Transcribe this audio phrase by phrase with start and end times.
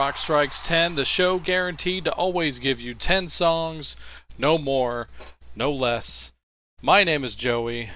[0.00, 3.98] Rock Strikes 10, the show guaranteed to always give you 10 songs,
[4.38, 5.08] no more,
[5.54, 6.32] no less.
[6.80, 7.90] My name is Joey.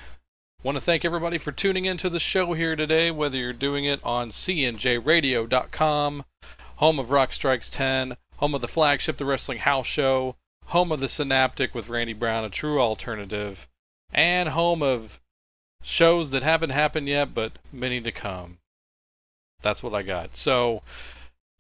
[0.62, 4.00] Want to thank everybody for tuning into the show here today, whether you're doing it
[4.04, 6.24] on cnjradio.com,
[6.76, 10.36] home of Rock Strikes 10, home of the flagship The Wrestling House Show,
[10.66, 13.66] home of the Synaptic with Randy Brown, a true alternative,
[14.12, 15.22] and home of
[15.82, 18.58] shows that haven't happened yet, but many to come.
[19.62, 20.36] That's what I got.
[20.36, 20.82] So,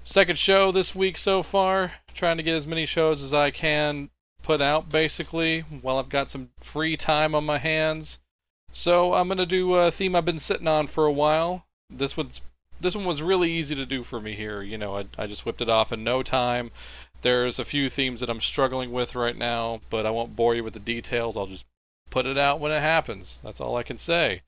[0.04, 1.92] second show this week so far.
[2.14, 4.10] Trying to get as many shows as I can
[4.42, 8.20] put out, basically, while I've got some free time on my hands.
[8.70, 11.66] So, I'm to do a theme I've been sitting on for a while.
[11.90, 12.40] This one's
[12.80, 14.62] this one was really easy to do for me here.
[14.62, 16.70] You know, I, I just whipped it off in no time.
[17.22, 20.62] There's a few themes that I'm struggling with right now, but I won't bore you
[20.62, 21.36] with the details.
[21.36, 21.64] I'll just
[22.10, 23.40] put it out when it happens.
[23.42, 24.42] That's all I can say.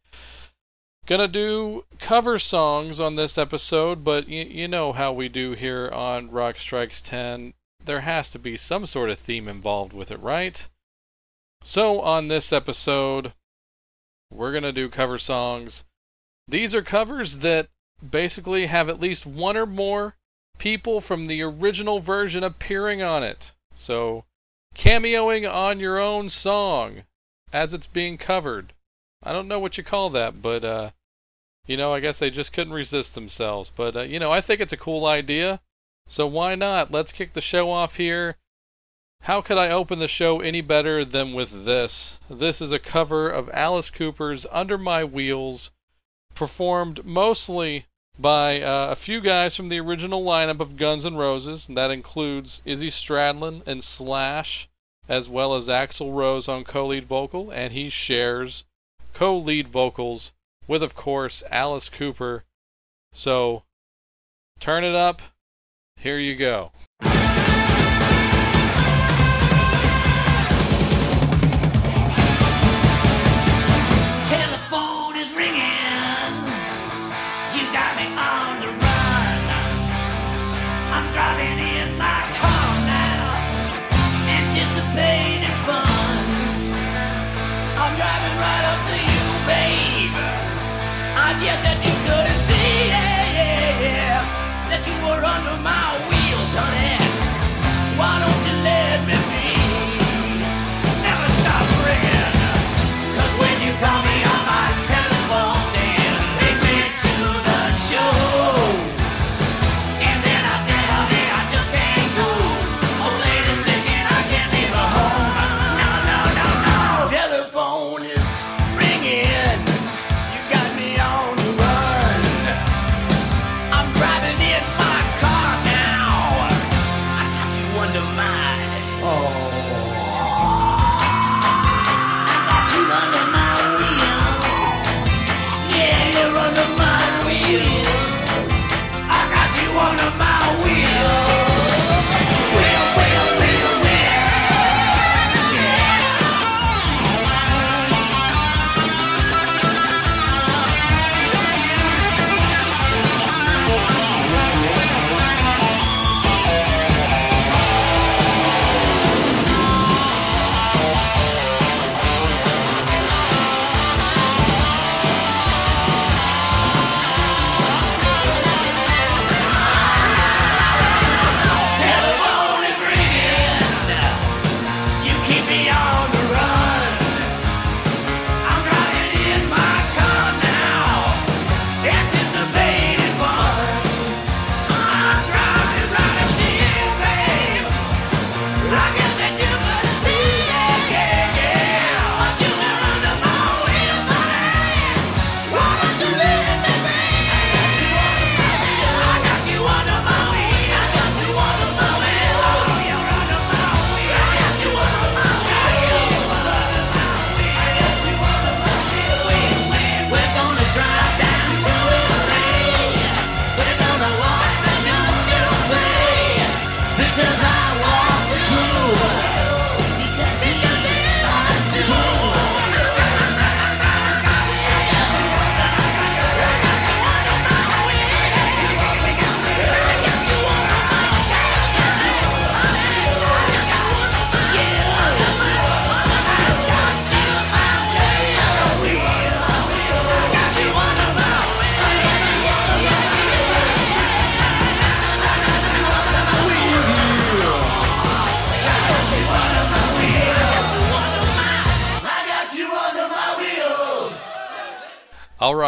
[1.06, 5.88] Gonna do cover songs on this episode, but y- you know how we do here
[5.88, 7.54] on Rock Strikes 10.
[7.84, 10.68] There has to be some sort of theme involved with it, right?
[11.62, 13.34] So, on this episode,
[14.32, 15.84] we're gonna do cover songs.
[16.48, 17.68] These are covers that
[18.10, 20.16] basically have at least one or more
[20.58, 23.54] people from the original version appearing on it.
[23.76, 24.24] So,
[24.74, 27.04] cameoing on your own song
[27.52, 28.72] as it's being covered.
[29.26, 30.90] I don't know what you call that, but uh,
[31.66, 33.72] you know, I guess they just couldn't resist themselves.
[33.74, 35.60] But uh, you know, I think it's a cool idea.
[36.08, 36.92] So why not?
[36.92, 38.36] Let's kick the show off here.
[39.22, 42.18] How could I open the show any better than with this?
[42.30, 45.72] This is a cover of Alice Cooper's Under My Wheels,
[46.34, 47.86] performed mostly
[48.18, 51.66] by uh, a few guys from the original lineup of Guns N' Roses.
[51.66, 54.68] And that includes Izzy Stradlin and Slash,
[55.08, 58.62] as well as Axl Rose on co lead vocal, and he shares
[59.16, 60.32] co lead vocals
[60.68, 62.44] with, of course, Alice Cooper.
[63.14, 63.62] So,
[64.60, 65.22] turn it up.
[65.96, 66.70] Here you go.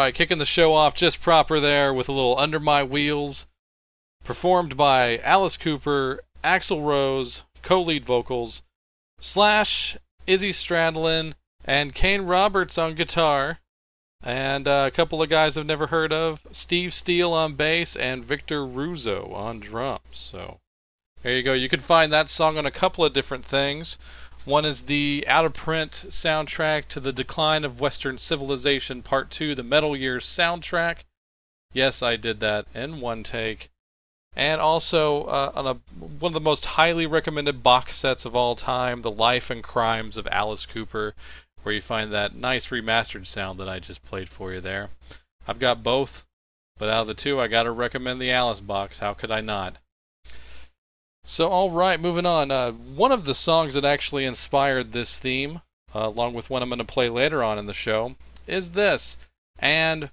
[0.09, 3.45] Right, kicking the show off just proper there with a little Under My Wheels,
[4.23, 8.63] performed by Alice Cooper, Axl Rose, co lead vocals,
[9.19, 11.33] Slash, Izzy Stradlin,
[11.63, 13.59] and Kane Roberts on guitar,
[14.23, 18.25] and uh, a couple of guys I've never heard of Steve Steele on bass, and
[18.25, 20.01] Victor Russo on drums.
[20.13, 20.59] So
[21.21, 21.53] there you go.
[21.53, 23.99] You can find that song on a couple of different things.
[24.45, 29.53] One is the out of print soundtrack to The Decline of Western Civilization Part 2,
[29.53, 30.99] the Metal Years soundtrack.
[31.73, 33.69] Yes, I did that in one take.
[34.35, 38.55] And also uh, on a, one of the most highly recommended box sets of all
[38.55, 41.13] time, The Life and Crimes of Alice Cooper,
[41.63, 44.89] where you find that nice remastered sound that I just played for you there.
[45.47, 46.25] I've got both,
[46.77, 48.99] but out of the two, I gotta recommend the Alice box.
[48.99, 49.77] How could I not?
[51.31, 52.49] So, all right, moving on.
[52.49, 55.61] Uh, one of the songs that actually inspired this theme,
[55.93, 58.15] uh, along with one I'm going to play later on in the show,
[58.47, 59.15] is this.
[59.59, 60.09] And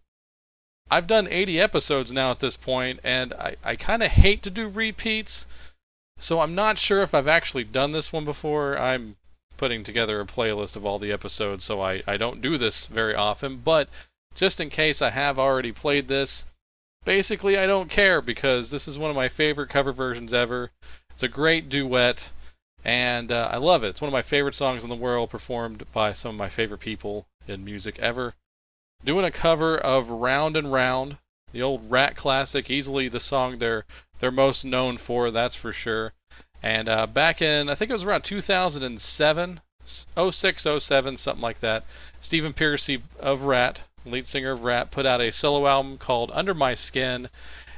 [0.91, 4.51] I've done 80 episodes now at this point, and I, I kind of hate to
[4.51, 5.47] do repeats.
[6.19, 8.79] So I'm not sure if I've actually done this one before.
[8.79, 9.17] I'm
[9.57, 13.15] putting together a playlist of all the episodes, so I, I don't do this very
[13.15, 13.63] often.
[13.65, 13.89] But
[14.35, 16.45] just in case I have already played this,
[17.07, 20.73] basically I don't care because this is one of my favorite cover versions ever.
[21.17, 22.31] It's a great duet,
[22.85, 23.89] and uh, I love it.
[23.89, 26.81] It's one of my favorite songs in the world, performed by some of my favorite
[26.81, 28.35] people in music ever.
[29.03, 31.17] Doing a cover of Round and Round,
[31.53, 33.87] the old Ratt classic, easily the song they're
[34.21, 36.13] they're most known for, that's for sure.
[36.63, 41.85] And uh, back in, I think it was around 2007, 06, 07, something like that,
[42.21, 46.53] Stephen Pearcy of Ratt, lead singer of Ratt, put out a solo album called Under
[46.53, 47.31] My Skin,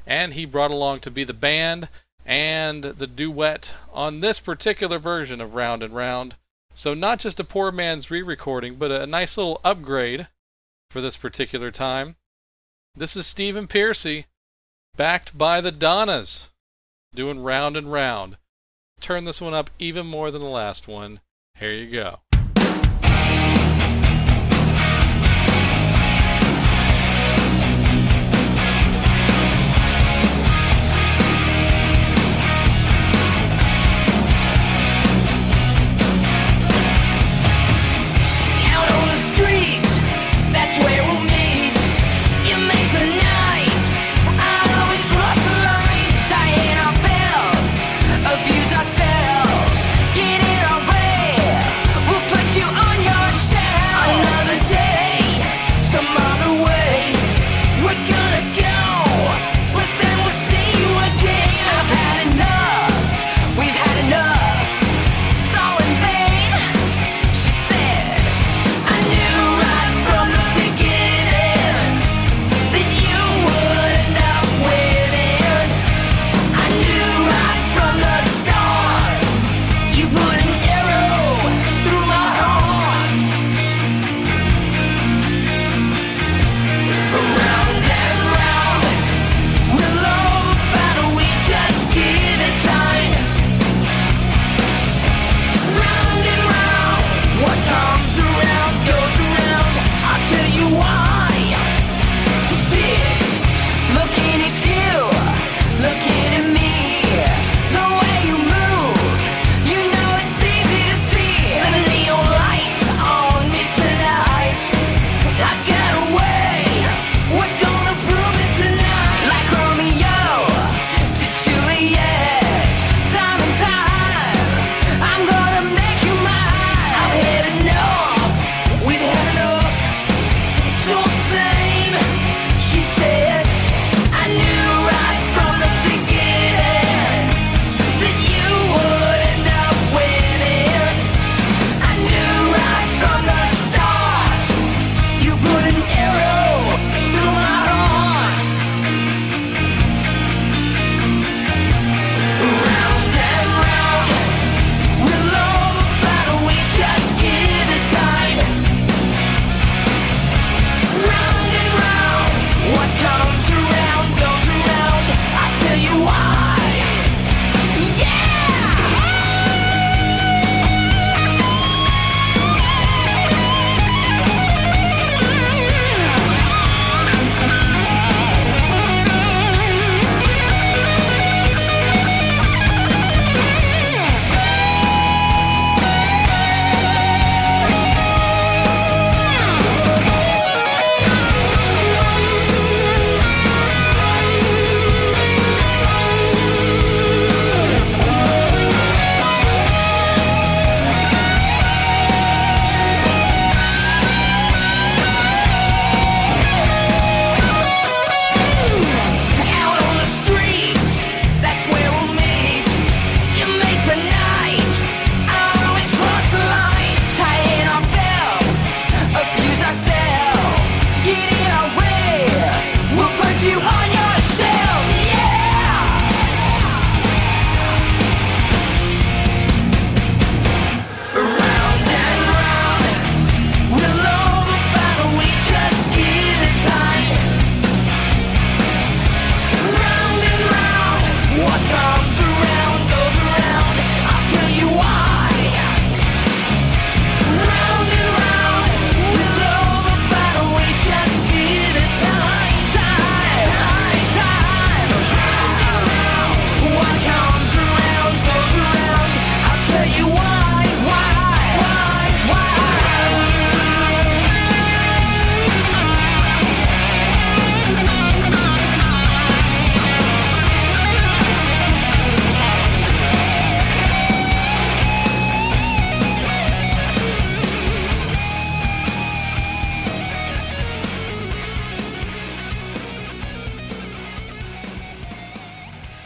[0.04, 1.88] and he brought along to be the band
[2.28, 6.36] and the duet on this particular version of Round and Round.
[6.74, 10.28] So, not just a poor man's re recording, but a nice little upgrade
[10.90, 12.16] for this particular time.
[12.94, 14.26] This is Stephen Pearcy,
[14.94, 16.50] backed by the Donnas,
[17.14, 18.36] doing Round and Round.
[19.00, 21.20] Turn this one up even more than the last one.
[21.56, 22.20] Here you go.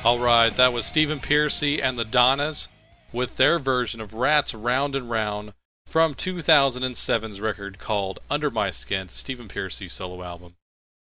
[0.05, 2.69] All right, that was Stephen Pearcy and the Donnas
[3.13, 5.55] with their version of Ratt's Round and Round
[5.87, 10.57] from 2007's record called Under My Skin, Stephen Pearcy's solo album.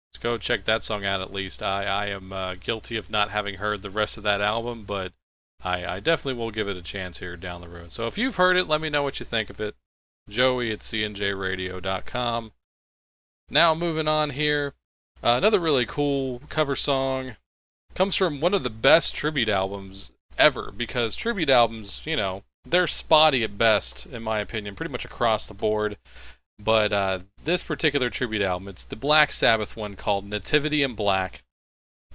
[0.08, 1.64] Let's go check that song out at least.
[1.64, 5.12] I, I am uh, guilty of not having heard the rest of that album, but
[5.64, 7.92] I, I definitely will give it a chance here down the road.
[7.92, 9.74] So if you've heard it, let me know what you think of it.
[10.28, 12.52] Joey at cnjradio.com.
[13.50, 14.74] Now moving on here,
[15.24, 17.34] uh, another really cool cover song
[17.94, 22.86] comes from one of the best tribute albums ever because tribute albums, you know, they're
[22.86, 25.98] spotty at best, in my opinion, pretty much across the board.
[26.58, 31.42] But uh, this particular tribute album, it's the Black Sabbath one called Nativity in Black.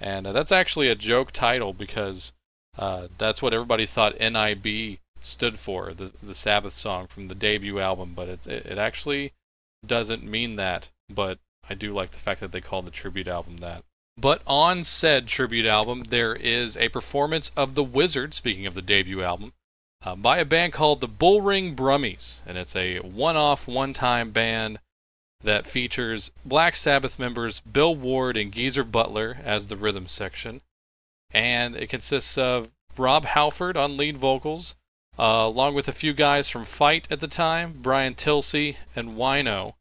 [0.00, 2.32] And uh, that's actually a joke title because
[2.78, 7.78] uh, that's what everybody thought NIB stood for, the, the Sabbath song from the debut
[7.78, 8.14] album.
[8.14, 9.32] But it's, it, it actually
[9.86, 10.90] doesn't mean that.
[11.10, 13.84] But I do like the fact that they called the tribute album that.
[14.20, 18.82] But on said tribute album, there is a performance of The Wizard, speaking of the
[18.82, 19.52] debut album,
[20.02, 22.40] uh, by a band called the Bullring Brummies.
[22.44, 24.80] And it's a one off, one time band
[25.40, 30.62] that features Black Sabbath members Bill Ward and Geezer Butler as the rhythm section.
[31.30, 34.74] And it consists of Rob Halford on lead vocals,
[35.16, 39.74] uh, along with a few guys from Fight at the time, Brian Tilsey and Wino.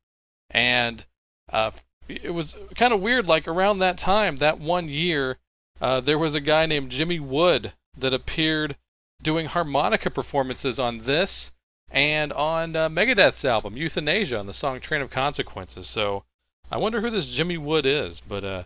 [0.52, 1.06] And
[1.52, 1.72] uh,
[2.08, 3.28] it was kind of weird.
[3.28, 5.38] Like around that time, that one year,
[5.82, 8.76] uh, there was a guy named Jimmy Wood that appeared
[9.22, 11.52] doing harmonica performances on this
[11.90, 15.88] and on uh, Megadeth's album Youthanasia on the song Train of Consequences.
[15.88, 16.24] So
[16.70, 18.64] I wonder who this Jimmy Wood is, but uh,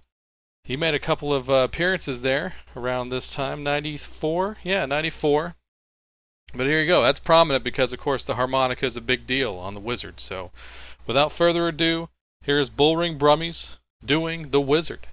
[0.63, 4.57] he made a couple of uh, appearances there around this time, 94?
[4.63, 5.55] Yeah, 94.
[6.53, 7.01] But here you go.
[7.01, 10.19] That's prominent because, of course, the harmonica is a big deal on the Wizard.
[10.19, 10.51] So
[11.07, 12.10] without further ado,
[12.43, 15.07] here is Bullring Brummies doing The Wizard.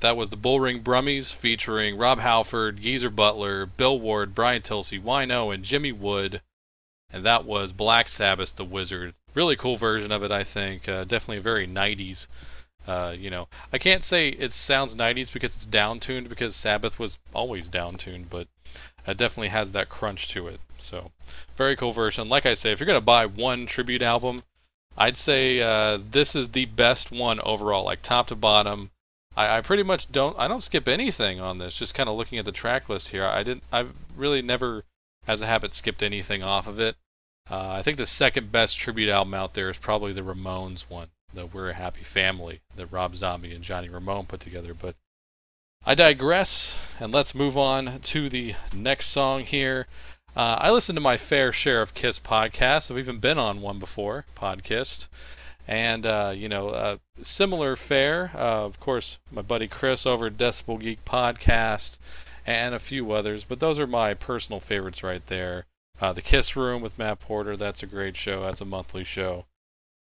[0.00, 5.00] Right, that was the Bullring Brummies featuring Rob Halford, Geezer Butler, Bill Ward, Brian Tilsey,
[5.00, 6.40] Wino, and Jimmy Wood.
[7.12, 9.14] And that was Black Sabbath, The Wizard.
[9.34, 10.88] Really cool version of it, I think.
[10.88, 12.26] Uh, definitely a very 90s.
[12.86, 17.18] Uh, you know, I can't say it sounds 90s because it's downtuned because Sabbath was
[17.34, 18.48] always downtuned, but
[19.06, 20.60] it definitely has that crunch to it.
[20.78, 21.10] So,
[21.56, 22.28] very cool version.
[22.28, 24.44] Like I say, if you're going to buy one tribute album,
[24.96, 28.90] I'd say uh, this is the best one overall, like top to bottom.
[29.36, 31.74] I, I pretty much don't I don't skip anything on this.
[31.74, 34.84] Just kind of looking at the track list here, I didn't I've really never,
[35.26, 36.96] as a habit, skipped anything off of it.
[37.50, 41.08] Uh, I think the second best tribute album out there is probably the Ramones one,
[41.32, 44.74] the "We're a Happy Family" that Rob Zombie and Johnny Ramone put together.
[44.74, 44.94] But
[45.84, 49.86] I digress, and let's move on to the next song here.
[50.36, 52.90] Uh, I listen to my fair share of Kiss podcasts.
[52.90, 55.08] I've even been on one before, Podcast.
[55.66, 58.30] And, uh, you know, uh, similar fare.
[58.34, 61.98] Uh, of course, my buddy Chris over at Decibel Geek Podcast
[62.46, 63.44] and a few others.
[63.44, 65.66] But those are my personal favorites right there.
[66.00, 68.42] Uh, the Kiss Room with Matt Porter, that's a great show.
[68.42, 69.44] That's a monthly show.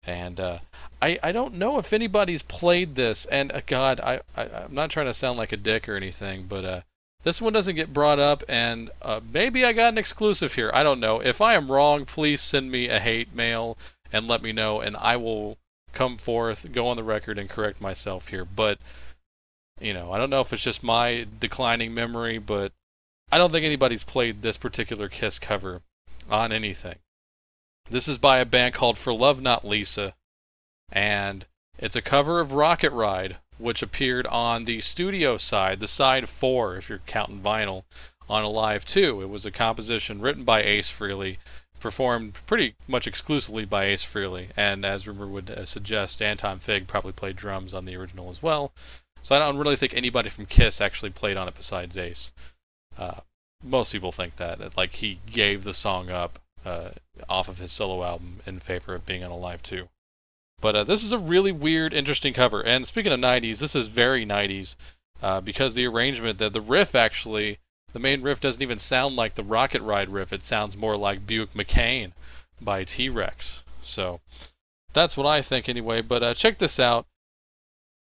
[0.03, 0.59] And uh,
[1.01, 3.25] I, I don't know if anybody's played this.
[3.25, 6.45] And, uh, God, I, I, I'm not trying to sound like a dick or anything,
[6.47, 6.81] but uh,
[7.23, 8.43] this one doesn't get brought up.
[8.47, 10.71] And uh, maybe I got an exclusive here.
[10.73, 11.19] I don't know.
[11.19, 13.77] If I am wrong, please send me a hate mail
[14.11, 15.57] and let me know, and I will
[15.97, 18.45] come forth, go on the record, and correct myself here.
[18.45, 18.77] But,
[19.81, 22.71] you know, I don't know if it's just my declining memory, but
[23.31, 25.81] I don't think anybody's played this particular Kiss cover
[26.29, 26.97] on anything.
[27.89, 30.13] This is by a band called For Love Not Lisa,
[30.91, 31.45] and
[31.79, 36.77] it's a cover of Rocket Ride, which appeared on the studio side, the side four,
[36.77, 37.85] if you're counting vinyl,
[38.29, 39.21] on Alive 2.
[39.21, 41.37] It was a composition written by Ace Frehley,
[41.79, 46.87] performed pretty much exclusively by Ace Frehley, and as rumor would uh, suggest, Anton Fig
[46.87, 48.71] probably played drums on the original as well.
[49.21, 52.31] So I don't really think anybody from Kiss actually played on it besides Ace.
[52.97, 53.21] Uh,
[53.63, 56.89] most people think that, that, like he gave the song up uh,
[57.29, 59.87] off of his solo album in favor of being on Alive 2.
[60.59, 62.61] But uh, this is a really weird, interesting cover.
[62.61, 64.75] And speaking of 90s, this is very 90s
[65.21, 67.59] uh, because the arrangement, the, the riff actually,
[67.93, 70.33] the main riff doesn't even sound like the Rocket Ride riff.
[70.33, 72.11] It sounds more like Buick Mackane
[72.61, 73.63] by T Rex.
[73.81, 74.19] So
[74.93, 76.01] that's what I think anyway.
[76.01, 77.05] But uh, check this out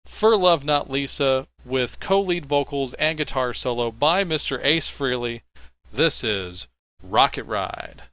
[0.06, 4.64] For Love Not Lisa with co lead vocals and guitar solo by Mr.
[4.64, 5.42] Ace Frehley.
[5.92, 6.68] This is
[7.04, 8.04] Rocket Ride.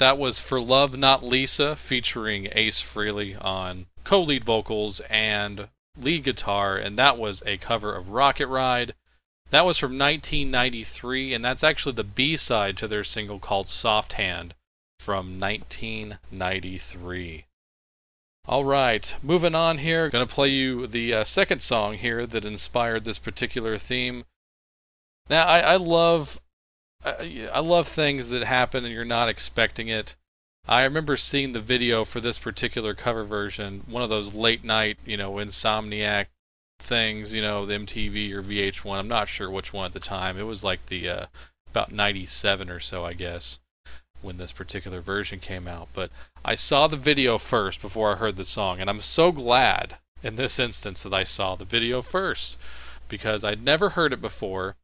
[0.00, 6.24] That was For Love Not Lisa featuring Ace Frehley on co lead vocals and lead
[6.24, 8.94] guitar, and that was a cover of Rocket Ride.
[9.50, 14.14] That was from 1993, and that's actually the B side to their single called Soft
[14.14, 14.54] Hand
[14.98, 17.44] from 1993.
[18.46, 20.08] All right, moving on here.
[20.08, 24.24] Going to play you the uh, second song here that inspired this particular theme.
[25.28, 26.40] Now, I, I love,
[27.04, 30.16] I, love things that happen and you're not expecting it.
[30.68, 34.98] I remember seeing the video for this particular cover version, one of those late night,
[35.06, 36.26] you know, insomniac
[36.78, 38.98] things, you know, the MTV or VH1.
[38.98, 40.36] I'm not sure which one at the time.
[40.38, 41.26] It was like the uh,
[41.70, 43.60] about 97 or so, I guess
[44.22, 46.10] when this particular version came out, but
[46.44, 50.36] I saw the video first before I heard the song, and I'm so glad in
[50.36, 52.58] this instance that I saw the video first
[53.08, 54.76] because I'd never heard it before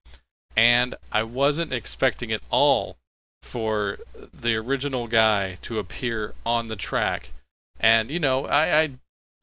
[0.57, 2.97] and I wasn't expecting at all
[3.43, 3.99] for
[4.33, 7.33] the original guy to appear on the track.
[7.79, 8.91] And you know, I, I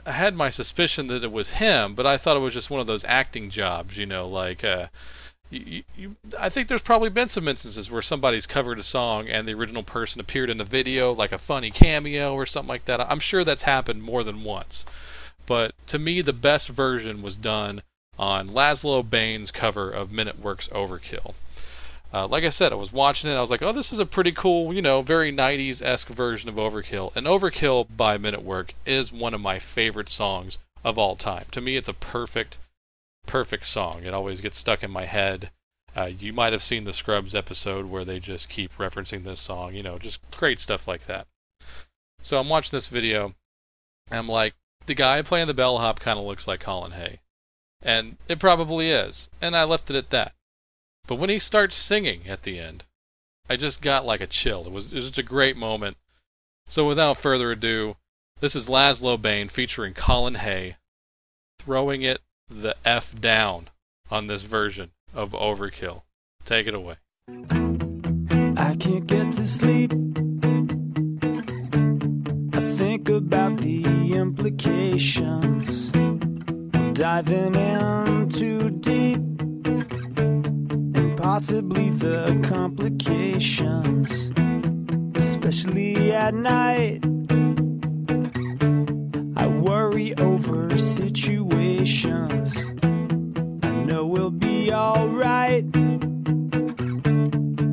[0.06, 2.82] I had my suspicion that it was him, but I thought it was just one
[2.82, 4.88] of those acting jobs, you know, like uh
[5.50, 9.48] you, you, I think there's probably been some instances where somebody's covered a song and
[9.48, 13.00] the original person appeared in the video, like a funny cameo or something like that.
[13.00, 14.84] I'm sure that's happened more than once.
[15.46, 17.84] But to me, the best version was done
[18.18, 21.34] on Laszlo Bane's cover of Men at Work's Overkill.
[22.14, 23.36] Uh, like I said, I was watching it.
[23.36, 26.48] I was like, "Oh, this is a pretty cool, you know, very '90s esque version
[26.48, 30.98] of Overkill." And Overkill by Men at Work is one of my favorite songs of
[30.98, 31.46] all time.
[31.52, 32.60] To me, it's a perfect
[33.26, 34.04] perfect song.
[34.04, 35.50] It always gets stuck in my head.
[35.96, 39.74] Uh, you might have seen the Scrubs episode where they just keep referencing this song,
[39.74, 41.28] you know, just great stuff like that.
[42.22, 43.36] So I'm watching this video,
[44.10, 47.20] I'm like, the guy playing the bellhop kind of looks like Colin Hay.
[47.86, 50.32] And it probably is, and I left it at that.
[51.06, 52.86] But when he starts singing at the end,
[53.50, 54.66] I just got like a chill.
[54.66, 55.98] It was, it was just a great moment.
[56.66, 57.98] So without further ado,
[58.40, 60.78] this is Laszlo Bane featuring Colin Hay,
[61.60, 63.70] throwing it the F down
[64.10, 66.04] on this version of Overkill.
[66.46, 66.96] Take it away.
[67.30, 69.92] I can't get to sleep.
[72.54, 75.92] I think about the implications
[76.94, 79.20] diving in too deep
[79.66, 84.32] and possibly the complications,
[85.16, 87.04] especially at night.
[89.36, 92.56] I worry over situations.
[93.64, 95.66] I know we'll be alright.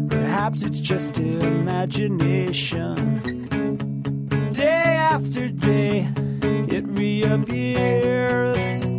[0.09, 2.97] Perhaps it's just imagination.
[4.53, 6.09] Day after day,
[6.43, 8.90] it reappears.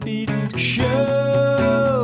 [0.00, 1.99] Heartbeat shows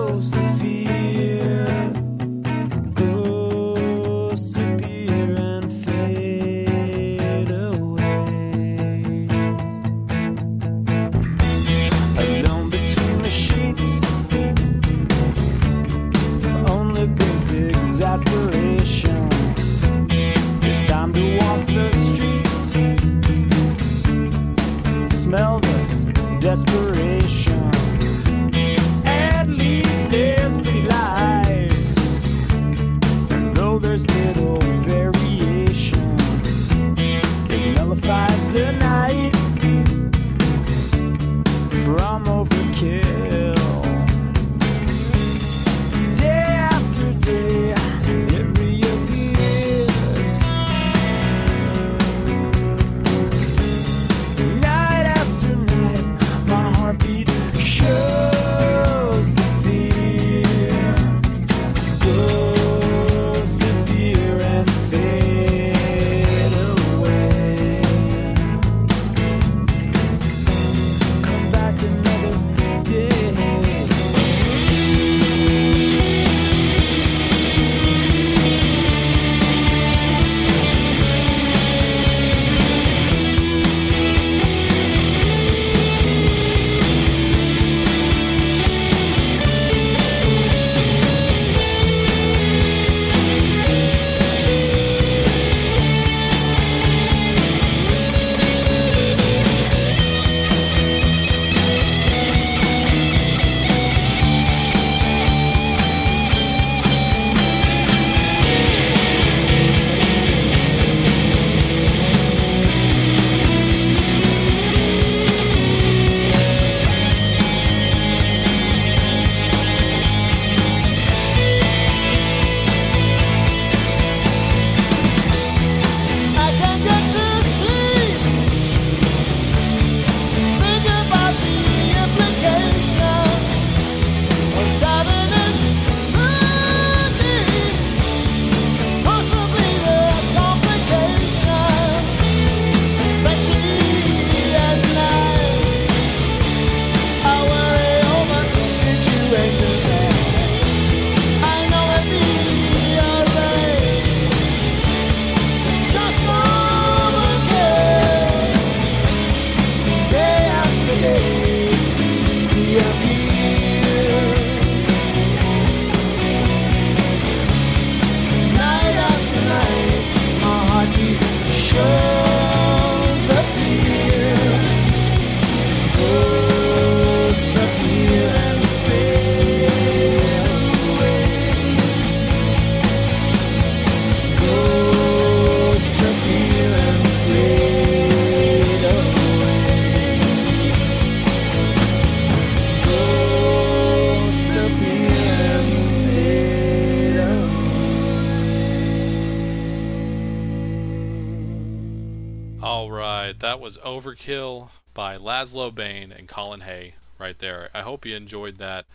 [202.66, 207.68] All right, that was Overkill by Lazlo Bane and Colin Hay right there.
[207.72, 208.86] I hope you enjoyed that.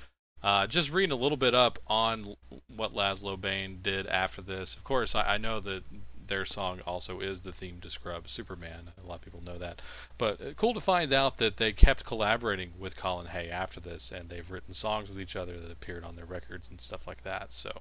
[0.44, 2.36] Uh, just reading a little bit up on
[2.68, 4.76] what Lazlo Bane did after this.
[4.76, 5.84] Of course, I, I know that
[6.28, 8.92] their song also is the theme to Scrubs, Superman.
[9.02, 9.82] A lot of people know that.
[10.18, 14.12] But uh, cool to find out that they kept collaborating with Colin Hay after this,
[14.12, 17.24] and they've written songs with each other that appeared on their records and stuff like
[17.24, 17.54] that.
[17.54, 17.72] So,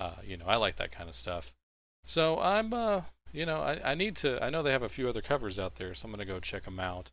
[0.00, 1.52] uh, you know, I like that kind of stuff.
[2.02, 4.42] So I'm, uh, you know, I, I need to.
[4.42, 6.64] I know they have a few other covers out there, so I'm gonna go check
[6.64, 7.10] them out.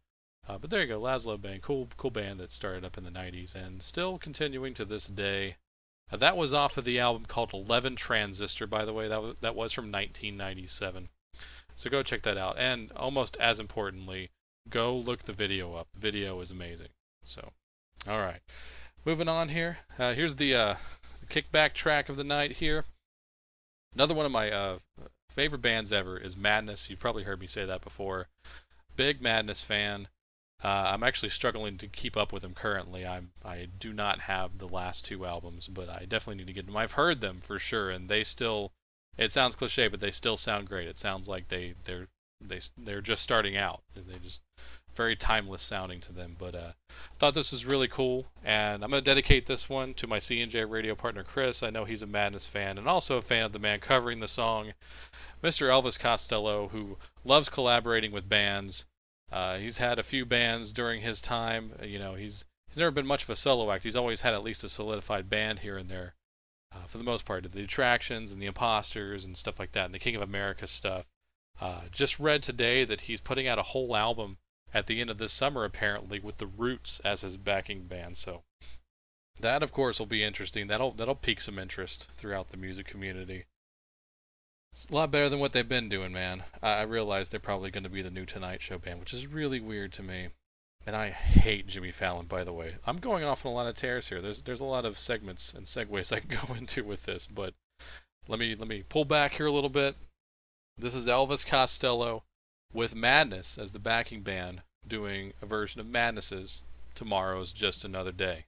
[0.48, 3.12] Uh, but there you go, Lazlo Bane, cool, cool band that started up in the
[3.12, 5.56] '90s and still continuing to this day.
[6.12, 9.08] Uh, that was off of the album called Eleven Transistor, by the way.
[9.08, 11.10] That was that was from 1997.
[11.76, 12.58] So go check that out.
[12.58, 14.32] And almost as importantly,
[14.70, 15.88] go look the video up.
[15.94, 16.90] The video is amazing.
[17.24, 17.52] So,
[18.08, 18.42] all right,
[19.06, 19.78] moving on here.
[19.98, 20.76] Uh, here's the uh,
[21.30, 22.86] kickback track of the night here.
[23.94, 24.80] Another one of my uh,
[25.30, 26.90] favorite bands ever is Madness.
[26.90, 28.28] You've probably heard me say that before.
[28.96, 30.08] Big Madness fan.
[30.62, 33.08] Uh, I'm actually struggling to keep up with them currently.
[33.08, 36.66] I'm I do not have the last two albums, but I definitely need to get
[36.66, 36.76] them.
[36.76, 38.72] I've heard them for sure, and they still.
[39.18, 40.88] It sounds cliche, but they still sound great.
[40.88, 42.08] It sounds like they they're
[42.42, 43.84] they they're just starting out.
[43.96, 44.42] They just
[45.00, 46.36] very timeless sounding to them.
[46.38, 46.72] But uh,
[47.18, 50.94] thought this was really cool, and I'm gonna dedicate this one to my C&J radio
[50.94, 51.64] partner Chris.
[51.64, 54.28] I know he's a Madness fan and also a fan of the man covering the
[54.28, 54.74] song,
[55.42, 55.70] Mr.
[55.70, 58.86] Elvis Costello, who loves collaborating with bands.
[59.32, 61.72] Uh, he's had a few bands during his time.
[61.82, 63.86] You know, he's he's never been much of a solo act.
[63.86, 66.16] He's always had at least a solidified band here and there.
[66.76, 69.94] Uh, for the most part, the Attractions and the Imposters and stuff like that, and
[69.94, 71.06] the King of America stuff.
[71.62, 74.38] Uh, just read today that he's putting out a whole album
[74.74, 78.18] at the end of this summer, apparently, with the Roots as his backing band.
[78.18, 78.44] So
[79.40, 80.68] that, of course, will be interesting.
[80.68, 83.46] That'll that'll pique some interest throughout the music community.
[84.72, 86.44] It's a lot better than what they've been doing, man.
[86.62, 89.28] I, I realize they're probably going to be the new Tonight Show band, which is
[89.28, 90.30] really weird to me.
[90.86, 92.76] And I hate Jimmy Fallon, by the way.
[92.86, 94.22] I'm going off on a lot of tears here.
[94.22, 97.54] There's there's a lot of segments and segues I can go into with this, but
[98.28, 99.96] let me let me pull back here a little bit.
[100.78, 102.24] This is Elvis Costello
[102.74, 106.64] with Madness as the backing band doing a version of Madness's
[106.96, 108.46] Tomorrow's Just Another Day.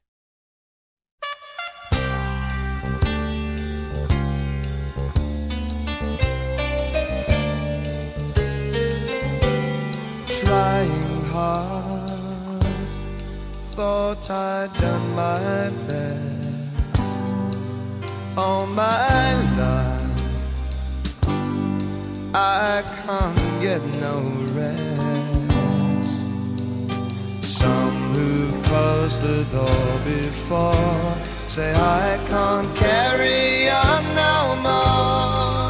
[10.52, 12.64] trying hard.
[13.72, 16.32] Thought I'd done my best
[18.38, 19.91] all my life.
[22.34, 24.22] I can't get no
[24.56, 26.28] rest.
[27.42, 31.18] Some who've closed the door before
[31.50, 35.68] say I can't carry on no more.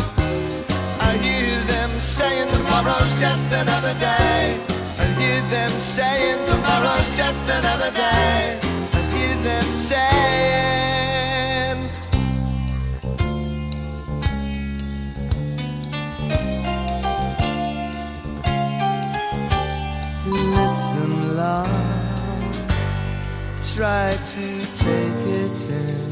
[1.01, 4.62] I hear them saying tomorrow's just another day.
[4.99, 8.59] I hear them saying tomorrow's just another day.
[8.93, 10.31] I hear them saying.
[23.82, 26.10] Try to take it in.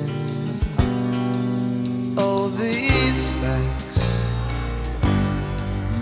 [2.18, 4.00] All these facts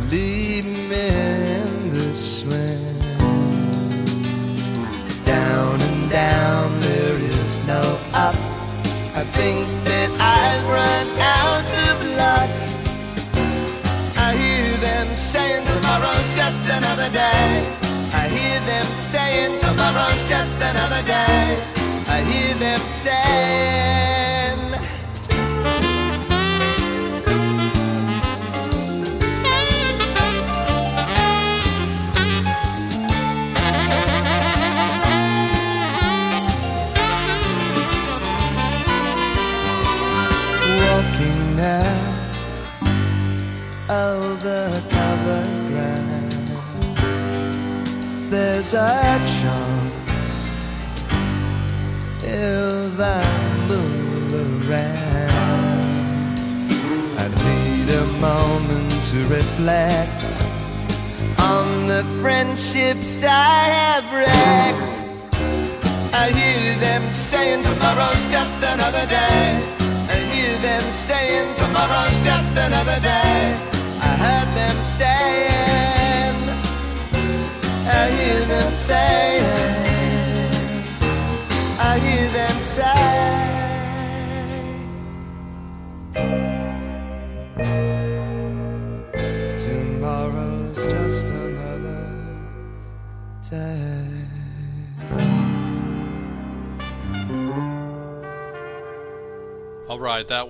[0.10, 1.08] leave me
[1.60, 3.00] in the swim.
[5.26, 7.82] Down and down, there is no
[8.14, 8.38] up.
[9.22, 10.10] I think that
[10.40, 11.08] I've run
[11.44, 12.52] out of luck.
[14.16, 17.76] I hear them saying tomorrow's just another day.
[18.14, 21.27] I hear them saying tomorrow's just another day.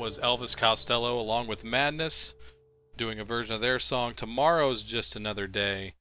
[0.08, 2.34] Was Elvis Costello along with Madness
[2.96, 5.96] doing a version of their song Tomorrow's Just Another Day.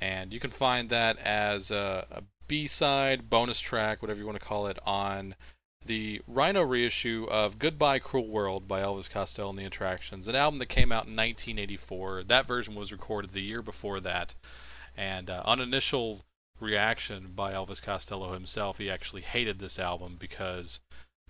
[0.00, 4.46] And you can find that as a, a B-side, bonus track, whatever you want to
[4.46, 5.34] call it, on
[5.84, 10.60] the Rhino reissue of Goodbye Cruel World by Elvis Costello and the Attractions, an album
[10.60, 12.22] that came out in 1984.
[12.28, 14.36] That version was recorded the year before that.
[14.96, 16.20] And uh, on initial
[16.60, 20.78] reaction by Elvis Costello himself, he actually hated this album because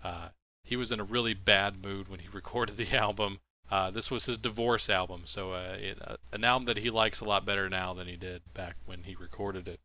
[0.04, 0.28] uh,
[0.68, 3.38] he was in a really bad mood when he recorded the album.
[3.70, 7.20] Uh, this was his divorce album, so uh, it, uh, an album that he likes
[7.20, 9.80] a lot better now than he did back when he recorded it.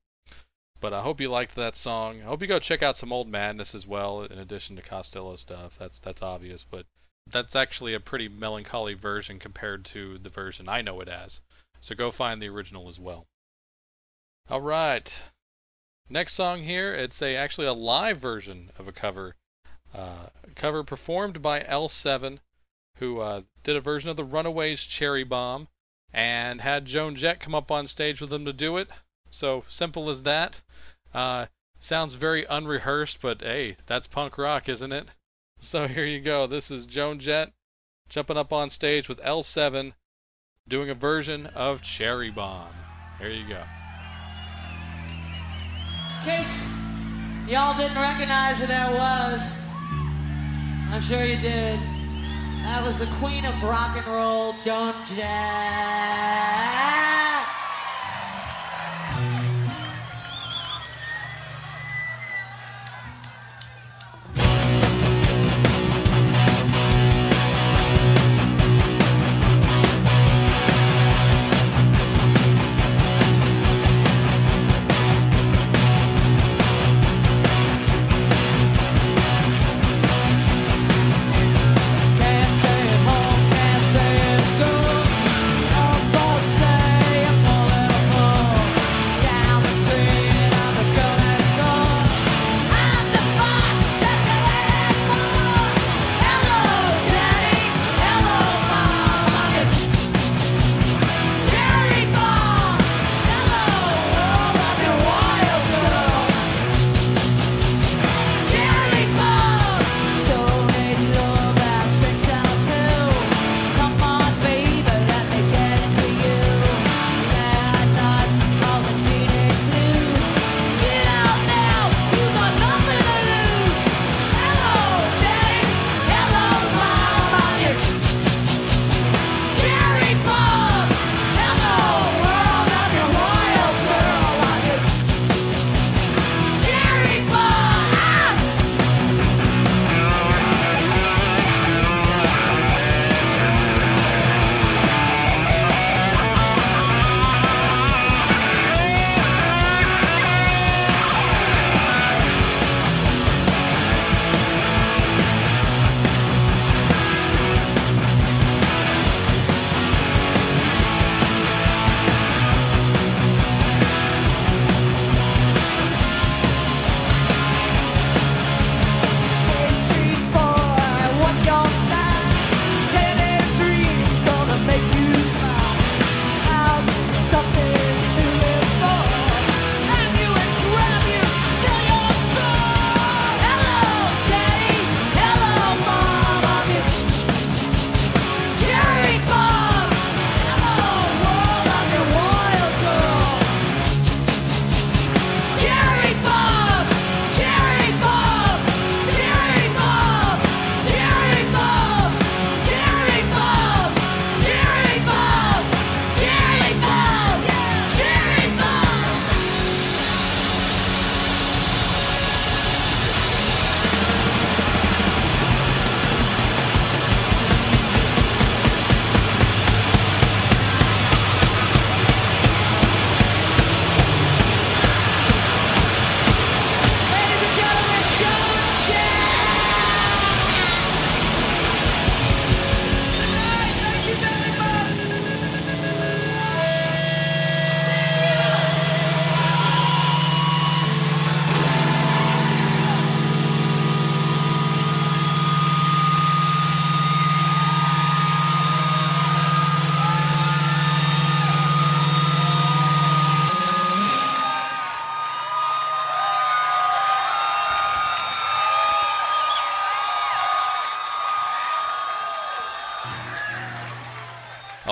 [0.80, 2.22] But I hope you liked that song.
[2.22, 5.36] I hope you go check out some old Madness as well, in addition to Costello
[5.38, 5.78] stuff.
[5.80, 6.86] That's that's obvious, but
[7.30, 11.42] that's actually a pretty melancholy version compared to the version I know it as.
[11.80, 13.26] So go find the original as well.
[14.50, 15.30] All right,
[16.10, 16.94] next song here.
[16.94, 19.36] It's a actually a live version of a cover
[19.94, 22.40] uh, cover performed by L7,
[22.98, 25.68] who uh, did a version of the Runaways Cherry Bomb
[26.14, 28.90] and had Joan Jett come up on stage with them to do it.
[29.30, 30.62] So simple as that.
[31.14, 31.48] Uh,
[31.80, 35.08] sounds very unrehearsed, but hey, that's punk rock, isn't it?
[35.60, 36.46] So here you go.
[36.46, 37.54] This is Joan Jett
[38.10, 39.94] jumping up on stage with L7
[40.68, 42.74] doing a version of Cherry Bomb.
[43.18, 43.64] Here you go.
[46.20, 46.68] In case
[47.48, 49.63] y'all didn't recognize who that was,
[50.94, 51.80] I'm sure you did.
[52.62, 55.24] That was the queen of rock and roll, Joan Jett.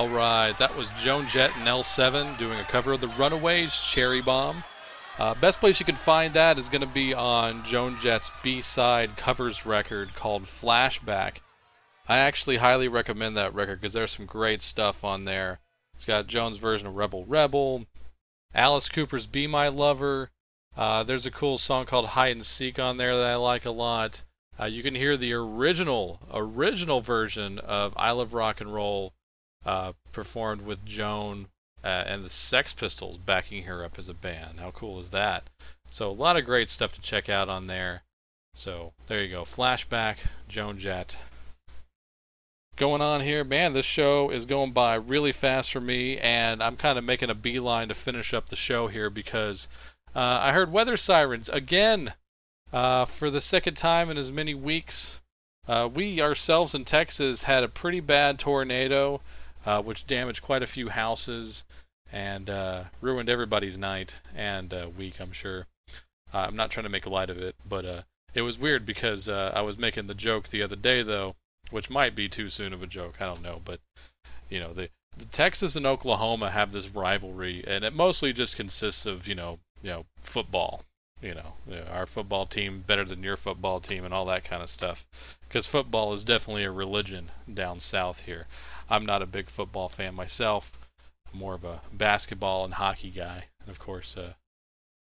[0.02, 4.20] All right, that was Joan Jett and L7 doing a cover of the Runaways Cherry
[4.20, 4.64] Bomb.
[5.20, 9.16] Uh, best place you can find that is going to be on Joan Jett's B-side
[9.16, 11.42] covers record called Flashback.
[12.08, 15.60] I actually highly recommend that record because there's some great stuff on there.
[15.94, 17.86] It's got Joan's version of Rebel Rebel,
[18.56, 20.32] Alice Cooper's Be My Lover.
[20.76, 23.70] Uh, there's a cool song called Hide and Seek on there that I like a
[23.70, 24.24] lot.
[24.60, 29.14] Uh, you can hear the original, original version of I Love Rock and Roll
[29.66, 31.48] uh, performed with Joan
[31.84, 34.60] uh, and the Sex Pistols backing her up as a band.
[34.60, 35.50] How cool is that?
[35.90, 38.04] So a lot of great stuff to check out on there.
[38.54, 39.44] So there you go.
[39.44, 41.18] Flashback, Joan Jett.
[42.76, 43.74] Going on here, man.
[43.74, 47.36] This show is going by really fast for me, and I'm kind of making a
[47.36, 49.68] beeline to finish up the show here because
[50.16, 52.14] uh, I heard weather sirens again
[52.74, 55.20] uh, for the second time in as many weeks.
[55.68, 59.22] Uh, we ourselves in Texas had a pretty bad tornado
[59.66, 61.64] uh, which damaged quite a few houses
[62.12, 65.68] and uh, ruined everybody's night and uh, week, I'm sure.
[66.34, 68.02] Uh, I'm not trying to make light of it, but uh,
[68.34, 71.36] it was weird because uh, I was making the joke the other day, though,
[71.70, 73.16] which might be too soon of a joke.
[73.20, 73.80] I don't know, but
[74.50, 79.06] you know, the, the Texas and Oklahoma have this rivalry, and it mostly just consists
[79.06, 80.84] of you know, you know, football.
[81.22, 84.44] You know, you know, our football team better than your football team, and all that
[84.44, 85.06] kind of stuff.
[85.48, 88.48] Because football is definitely a religion down south here.
[88.92, 90.72] I'm not a big football fan myself.
[91.32, 94.34] I'm more of a basketball and hockey guy, and of course, uh,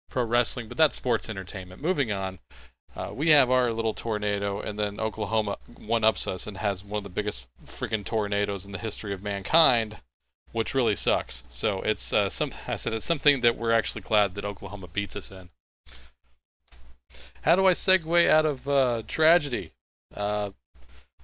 [0.09, 0.69] pro wrestling.
[0.69, 1.83] But that's sports entertainment.
[1.83, 2.39] Moving on,
[2.95, 6.99] uh, we have our little tornado, and then Oklahoma one ups us and has one
[6.99, 9.99] of the biggest freaking tornadoes in the history of mankind,
[10.53, 11.43] which really sucks.
[11.49, 12.53] So it's uh, some.
[12.69, 15.51] I said it's something that we're actually glad that Oklahoma beats us in.
[17.43, 19.73] How do I segue out of uh, tragedy?
[20.15, 20.51] Uh,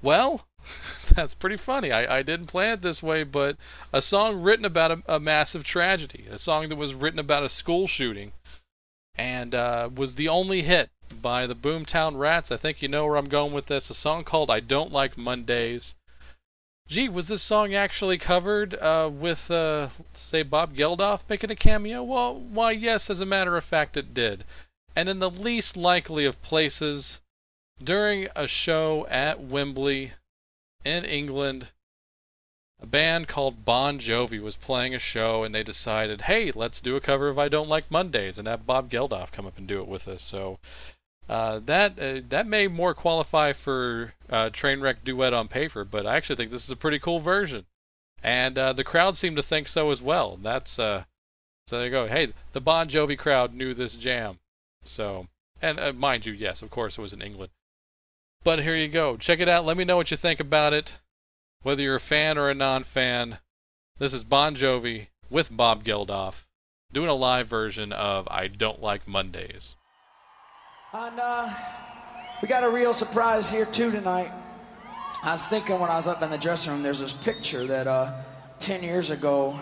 [0.02, 0.46] well,
[1.14, 1.92] that's pretty funny.
[1.92, 3.56] I, I didn't plan it this way, but
[3.92, 7.48] a song written about a, a massive tragedy, a song that was written about a
[7.48, 8.32] school shooting,
[9.16, 10.90] and uh, was the only hit
[11.22, 12.50] by the Boomtown Rats.
[12.50, 13.90] I think you know where I'm going with this.
[13.90, 15.94] A song called I Don't Like Mondays.
[16.88, 22.04] Gee, was this song actually covered uh, with, uh, say, Bob Geldof making a cameo?
[22.04, 24.44] Well, why, yes, as a matter of fact, it did.
[24.94, 27.20] And in the least likely of places,
[27.82, 30.12] during a show at Wembley
[30.86, 31.72] in England,
[32.80, 36.94] a band called Bon Jovi was playing a show and they decided, hey, let's do
[36.94, 39.80] a cover of I Don't Like Mondays and have Bob Geldof come up and do
[39.80, 40.22] it with us.
[40.22, 40.58] So
[41.28, 46.16] uh, that uh, that may more qualify for uh, Trainwreck Duet on paper, but I
[46.16, 47.66] actually think this is a pretty cool version.
[48.22, 50.38] And uh, the crowd seemed to think so as well.
[50.40, 51.04] That's uh,
[51.66, 52.06] so there you go.
[52.06, 54.38] Hey, the Bon Jovi crowd knew this jam.
[54.84, 55.26] So,
[55.60, 57.50] and uh, mind you, yes, of course it was in England.
[58.44, 59.16] But here you go.
[59.16, 59.64] Check it out.
[59.64, 60.98] Let me know what you think about it.
[61.62, 63.38] Whether you're a fan or a non fan.
[63.98, 66.44] This is Bon Jovi with Bob Geldof
[66.92, 69.76] doing a live version of I Don't Like Mondays.
[70.92, 71.52] And uh,
[72.40, 74.32] we got a real surprise here too tonight.
[75.22, 77.86] I was thinking when I was up in the dressing room, there's this picture that
[77.86, 78.12] uh,
[78.60, 79.58] 10 years ago,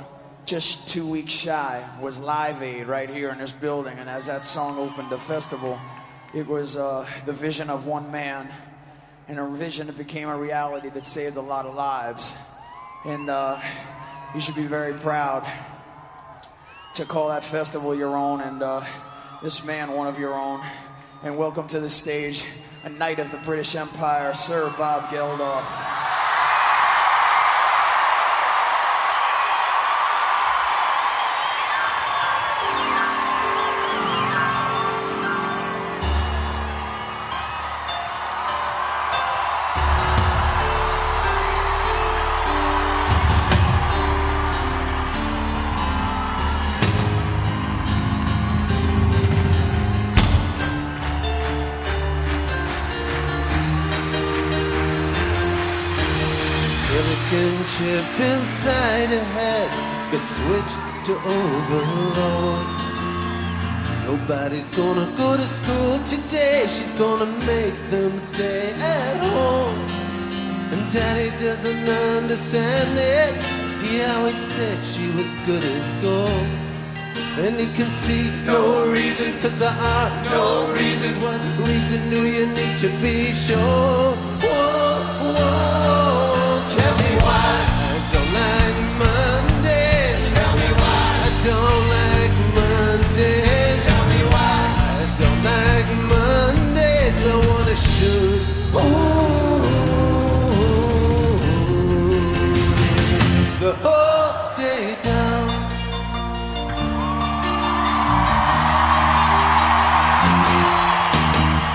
[0.46, 3.98] just two weeks shy, was Live Aid right here in this building.
[3.98, 5.78] And as that song opened the festival,
[6.34, 8.48] it was uh, the vision of one man
[9.26, 12.36] and a vision that became a reality that saved a lot of lives.
[13.04, 13.58] And uh,
[14.34, 15.50] you should be very proud
[16.94, 18.84] to call that festival your own and uh,
[19.42, 20.62] this man one of your own.
[21.22, 22.44] And welcome to the stage,
[22.84, 26.23] a knight of the British Empire, Sir Bob Geldof.
[60.14, 62.66] Got switched to overload.
[64.04, 66.62] Nobody's gonna go to school today.
[66.68, 69.78] She's gonna make them stay at home.
[70.72, 71.88] And daddy doesn't
[72.18, 73.34] understand it.
[73.82, 76.48] He always said she was good as gold.
[77.42, 81.18] And he can see no reasons, cause there are no reasons.
[81.24, 84.23] What reason do you need to be sure?
[97.96, 98.40] should.
[98.74, 98.80] Oh,
[103.60, 105.48] the whole day down.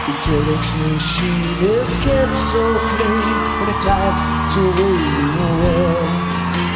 [0.05, 2.63] The telex machine is kept so
[2.93, 4.91] clean when it types to the
[5.59, 6.11] world.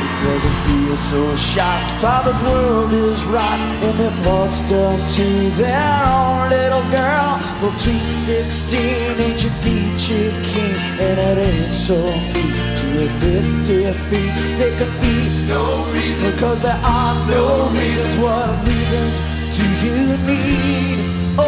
[0.04, 5.28] It never feels so shocked, Father's world is rotten and their thoughts done to
[5.62, 7.40] their own little girl.
[7.62, 10.76] Well, sweet 16 ain't your peachy king,
[11.06, 11.98] and it ain't so
[12.34, 14.34] neat to admit defeat.
[14.60, 15.16] There could be
[15.48, 15.64] no
[15.94, 18.18] reason, because there are no reasons.
[18.24, 19.16] What reasons
[19.56, 19.98] do you
[20.32, 20.98] need?
[21.38, 21.44] Oh,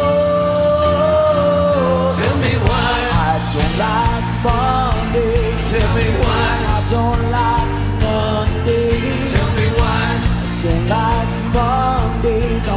[2.20, 2.92] Tell me why,
[3.28, 5.40] I don't like Monday.
[5.70, 6.50] Tell me why.
[6.76, 7.70] I don't like
[8.02, 9.25] Monday.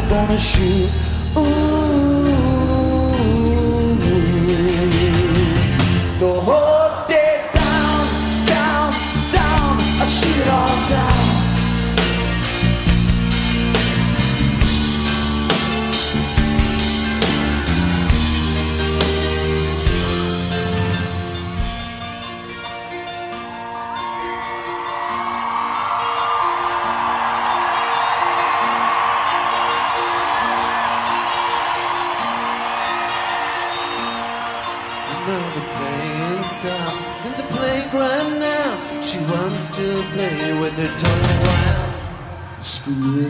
[0.10, 0.90] Gonna shoot.
[1.38, 1.89] Ooh.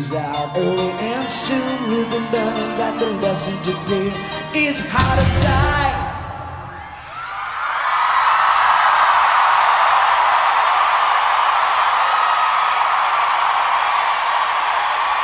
[0.10, 4.10] Is out early and soon we'll be learning that the lesson today
[4.56, 5.96] is how to die.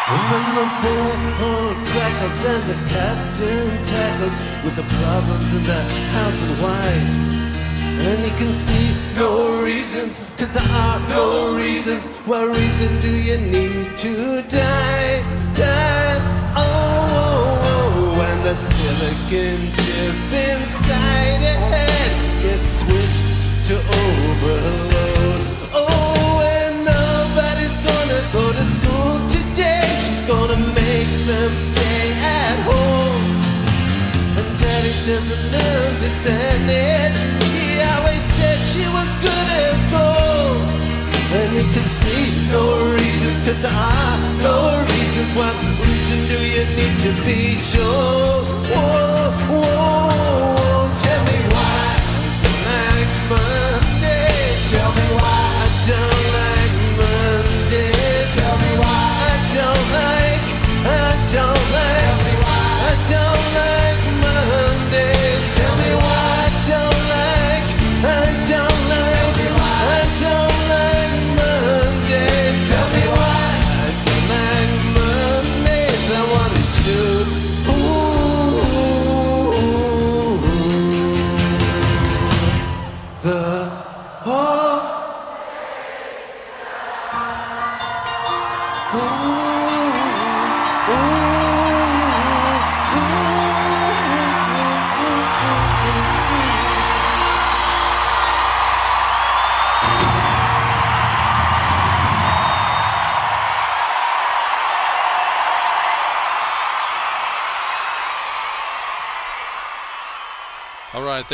[0.08, 5.82] And then the bullhorn crackles and the captain tackles with the problems in the
[6.14, 7.16] house and wife.
[8.06, 9.45] And you can see no
[9.86, 12.04] reasons, cause there are no reasons.
[12.26, 15.22] What reason do you need to die?
[15.54, 16.18] Die,
[16.56, 18.28] oh, oh, oh.
[18.28, 20.18] And the silicon chip
[20.50, 22.12] inside your head
[22.42, 23.26] gets switched
[23.68, 25.42] to overload.
[25.74, 29.86] Oh, and nobody's gonna go to school today.
[30.04, 32.06] She's gonna make them stay
[32.42, 33.26] at home.
[34.38, 37.45] And daddy doesn't understand it.
[38.46, 40.62] Said she was good as gold.
[41.38, 44.58] And you can see no reasons, cause there are no
[44.92, 45.30] reasons.
[45.40, 48.38] What reason do you need to be sure?
[48.70, 54.30] Whoa, whoa, tell me why I don't like Monday.
[54.72, 56.15] Tell me why I don't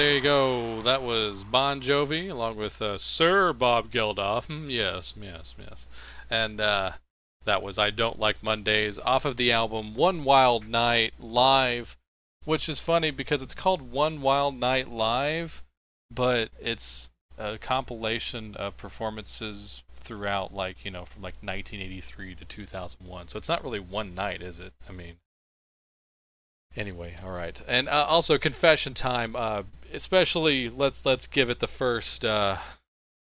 [0.01, 0.81] there you go.
[0.81, 4.45] That was Bon Jovi along with uh, Sir Bob Geldof.
[4.45, 5.87] Hmm, yes, yes, yes.
[6.27, 6.93] And uh,
[7.45, 11.97] that was I Don't Like Mondays off of the album One Wild Night Live,
[12.45, 15.61] which is funny because it's called One Wild Night Live,
[16.09, 23.27] but it's a compilation of performances throughout, like, you know, from like 1983 to 2001.
[23.27, 24.73] So it's not really one night, is it?
[24.89, 25.17] I mean,
[26.75, 29.35] Anyway, all right, and uh, also confession time.
[29.35, 29.63] Uh,
[29.93, 32.57] especially let's let's give it the first uh,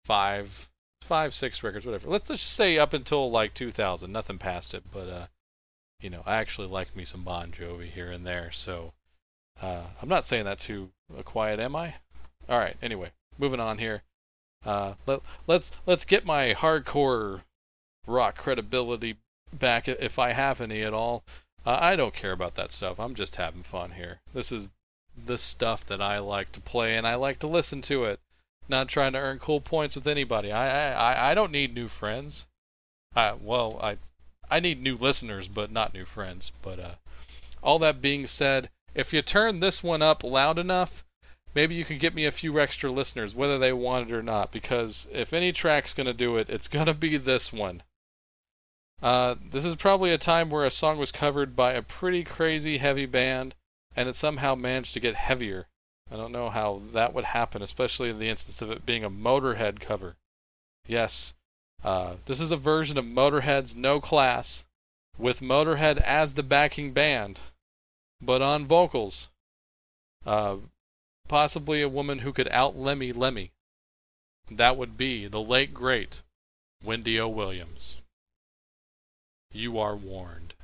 [0.05, 0.69] five,
[1.03, 2.09] five, six records, whatever.
[2.09, 4.85] Let's let's just say up until like 2000, nothing past it.
[4.93, 5.27] But uh,
[6.01, 8.51] you know, I actually like me some Bon Jovi here and there.
[8.53, 8.93] So
[9.61, 11.95] uh, I'm not saying that too uh, quiet, am I?
[12.49, 12.77] All right.
[12.83, 14.03] Anyway, moving on here.
[14.65, 17.43] Uh, let let's let's get my hardcore
[18.07, 19.17] rock credibility
[19.53, 21.25] back if I have any at all.
[21.67, 22.99] I don't care about that stuff.
[22.99, 24.21] I'm just having fun here.
[24.33, 24.71] This is
[25.27, 28.21] the stuff that I like to play, and I like to listen to it.
[28.69, 30.51] Not trying to earn cool points with anybody.
[30.53, 32.47] I I, I- I don't need new friends.
[33.15, 33.99] I well I
[34.51, 36.53] I need new listeners, but not new friends.
[36.63, 36.95] But uh,
[37.63, 41.05] all that being said, if you turn this one up loud enough,
[41.55, 44.51] maybe you can get me a few extra listeners, whether they want it or not.
[44.53, 47.83] Because if any track's gonna do it, it's gonna be this one.
[49.03, 52.79] Uh, this is probably a time where a song was covered by a pretty crazy
[52.79, 53.55] heavy band,
[53.97, 55.67] and it somehow managed to get heavier.
[56.11, 59.11] I don't know how that would happen, especially in the instance of it being a
[59.11, 60.17] Motorhead cover.
[60.87, 61.35] Yes,
[61.83, 64.67] uh, this is a version of Motorhead's No Class,
[65.17, 67.41] with Motorhead as the backing band,
[68.21, 69.31] but on vocals.
[70.27, 70.57] Uh,
[71.29, 73.53] possibly a woman who could out Lemmy Lemmy.
[74.51, 76.23] That would be the late great
[76.83, 77.29] Wendy O.
[77.29, 78.00] Williams.
[79.53, 80.55] You are warned.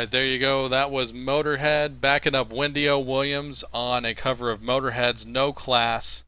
[0.00, 0.66] Right, there you go.
[0.66, 2.98] That was Motorhead backing up Wendy O.
[2.98, 6.24] Williams on a cover of Motorhead's No Class.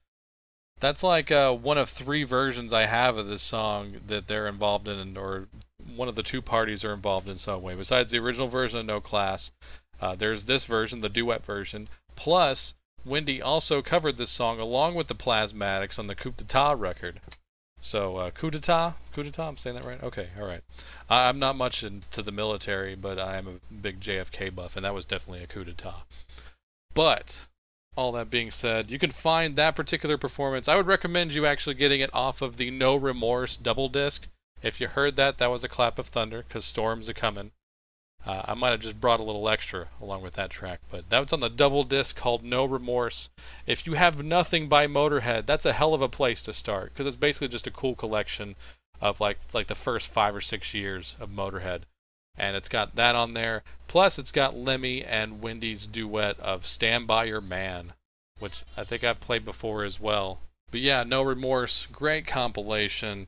[0.79, 4.89] That's like uh, one of three versions I have of this song that they're involved
[4.89, 5.49] in, or
[5.97, 7.75] one of the two parties are involved in some way.
[7.75, 9.53] Besides the original version of No Class,
[10.03, 11.89] uh, there's this version, the duet version.
[12.15, 12.75] Plus,
[13.07, 17.21] Wendy also covered this song along with the Plasmatics on the Coup d'etat record.
[17.85, 18.95] So, uh, coup d'etat?
[19.13, 19.49] Coup d'etat?
[19.49, 20.01] I'm saying that right?
[20.01, 20.63] Okay, alright.
[21.11, 24.95] I'm not much into the military, but I am a big JFK buff, and that
[24.95, 26.05] was definitely a coup d'etat.
[26.95, 27.41] But,
[27.97, 30.69] all that being said, you can find that particular performance.
[30.69, 34.29] I would recommend you actually getting it off of the No Remorse double disc.
[34.63, 37.51] If you heard that, that was a clap of thunder, because storms are coming.
[38.25, 41.19] Uh, I might have just brought a little extra along with that track, but that
[41.19, 43.31] was on the double disc called No Remorse.
[43.67, 47.07] If you have nothing by Motorhead, that's a hell of a place to start because
[47.07, 48.55] it's basically just a cool collection
[49.01, 51.83] of like like the first five or six years of Motorhead,
[52.37, 53.65] and it's got that on there.
[53.89, 57.93] Plus, it's got Lemmy and Wendy's duet of "Stand by Your Man,"
[58.39, 60.39] which I think I've played before as well.
[60.71, 63.27] But yeah, No Remorse, great compilation.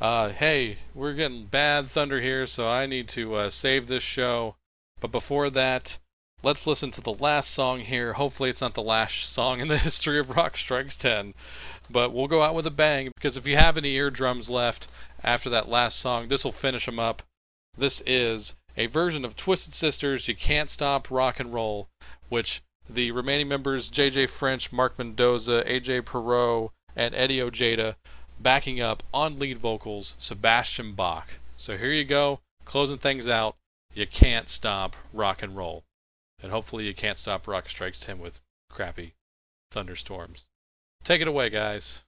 [0.00, 4.56] Uh, hey, we're getting bad thunder here, so I need to uh, save this show.
[5.00, 5.98] But before that,
[6.42, 8.14] let's listen to the last song here.
[8.14, 11.34] Hopefully, it's not the last song in the history of Rock Strikes 10.
[11.88, 14.88] But we'll go out with a bang because if you have any eardrums left
[15.22, 17.22] after that last song, this will finish them up.
[17.76, 21.88] This is a version of Twisted Sisters' You Can't Stop Rock and Roll,
[22.28, 27.96] which the remaining members JJ French, Mark Mendoza, AJ Pero, and Eddie Ojeda
[28.44, 31.38] backing up on lead vocals Sebastian Bach.
[31.56, 33.56] So here you go, closing things out.
[33.92, 35.82] You can't stop rock and roll.
[36.40, 38.40] And hopefully you can't stop Rock Strikes 10 with
[38.70, 39.14] crappy
[39.72, 40.44] thunderstorms.
[41.02, 42.02] Take it away, guys.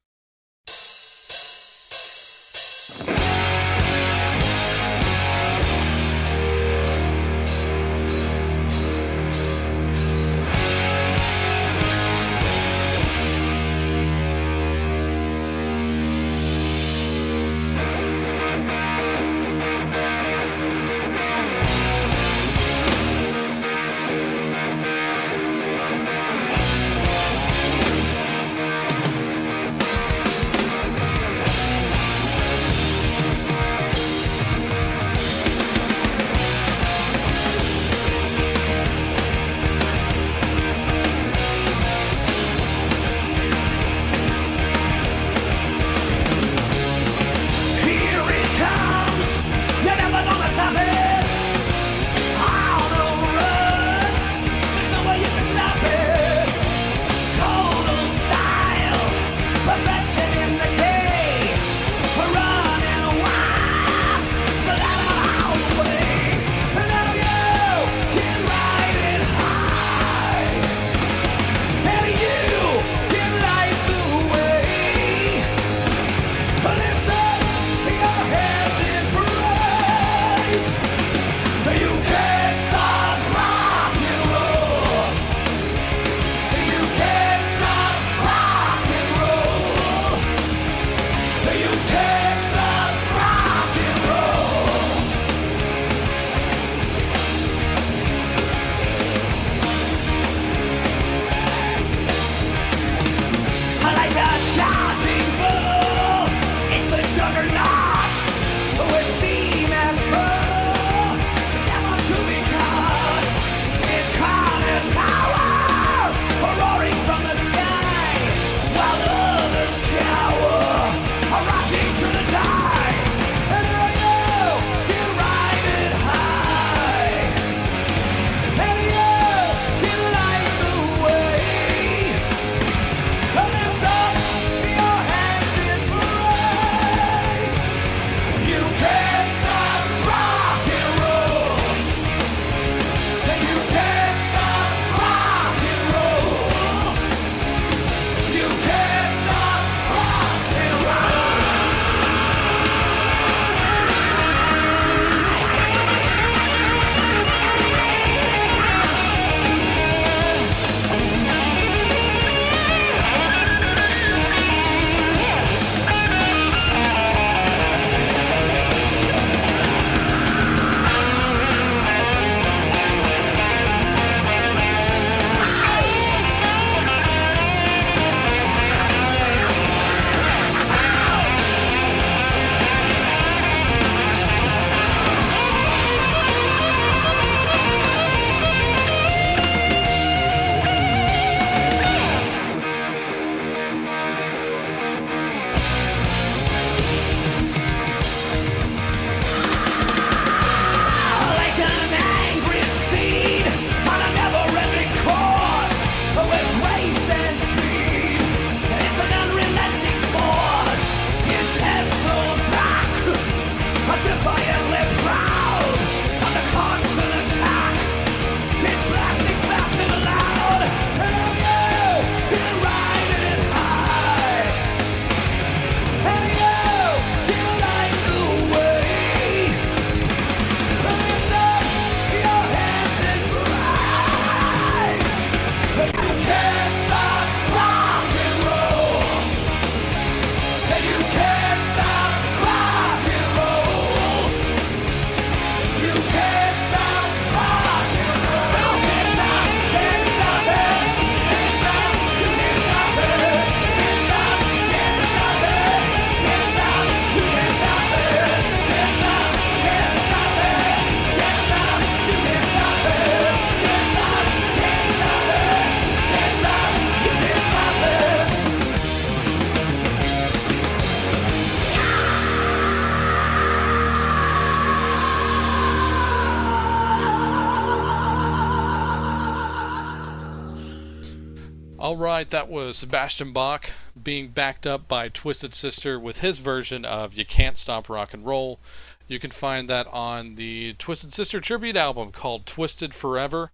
[282.24, 287.26] That was Sebastian Bach being backed up by Twisted Sister with his version of You
[287.26, 288.58] Can't Stop Rock and Roll.
[289.06, 293.50] You can find that on the Twisted Sister tribute album called Twisted Forever,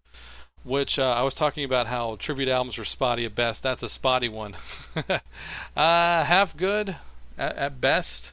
[0.62, 3.64] which uh, I was talking about how tribute albums are spotty at best.
[3.64, 4.54] That's a spotty one.
[4.96, 5.18] uh,
[5.76, 6.94] half good
[7.36, 8.32] at, at best.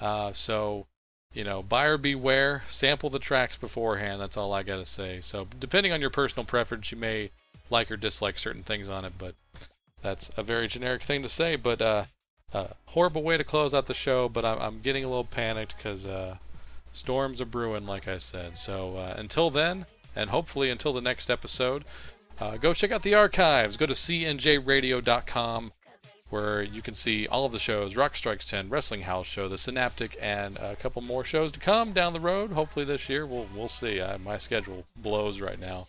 [0.00, 0.86] Uh, so,
[1.34, 2.62] you know, buyer beware.
[2.68, 4.20] Sample the tracks beforehand.
[4.20, 5.20] That's all I got to say.
[5.20, 7.32] So, depending on your personal preference, you may
[7.68, 9.34] like or dislike certain things on it, but
[10.06, 11.56] that's a very generic thing to say.
[11.56, 12.04] But uh,
[12.86, 14.28] horrible way to close out the show.
[14.28, 16.36] But I'm, I'm getting a little panicked because uh,
[16.92, 18.56] storms are brewing, like I said.
[18.56, 21.84] So uh, until then, and hopefully until the next episode,
[22.40, 23.76] uh, go check out the archives.
[23.76, 25.72] Go to cnjradio.com
[26.28, 29.56] where you can see all of the shows Rock Strikes 10, Wrestling House Show, The
[29.56, 32.50] Synaptic, and a couple more shows to come down the road.
[32.50, 33.24] Hopefully this year.
[33.24, 34.02] We'll, we'll see.
[34.24, 35.86] My schedule blows right now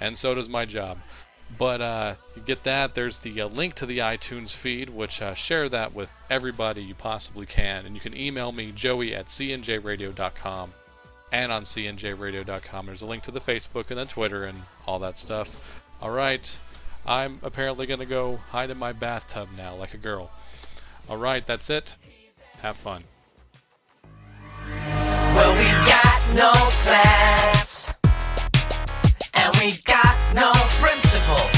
[0.00, 0.98] and so does my job.
[1.58, 2.94] But uh, you get that.
[2.94, 6.94] There's the uh, link to the iTunes feed, which uh, share that with everybody you
[6.94, 7.86] possibly can.
[7.86, 10.72] And you can email me, joey at cnjradio.com.
[11.32, 15.16] And on cnjradio.com, there's a link to the Facebook and the Twitter and all that
[15.16, 15.56] stuff.
[16.00, 16.56] All right,
[17.04, 20.30] I'm apparently going to go hide in my bathtub now like a girl.
[21.08, 21.96] All right, that's it.
[22.62, 23.04] Have fun.
[24.68, 27.46] Well, we got no plan
[30.36, 31.55] no principle.